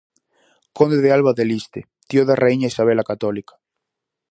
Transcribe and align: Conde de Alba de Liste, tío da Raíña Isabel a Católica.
Conde 0.77 0.97
de 1.03 1.11
Alba 1.11 1.31
de 1.37 1.45
Liste, 1.51 1.79
tío 2.09 2.21
da 2.25 2.39
Raíña 2.41 2.71
Isabel 2.73 2.99
a 3.03 3.07
Católica. 3.11 3.53